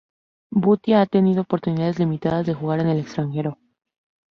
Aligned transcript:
Bhutia 0.51 0.99
ha 1.01 1.05
tenido 1.05 1.41
oportunidades 1.43 1.99
limitadas 1.99 2.47
de 2.47 2.55
jugar 2.55 2.79
en 2.79 2.87
el 2.87 2.97
extranjero. 2.99 3.59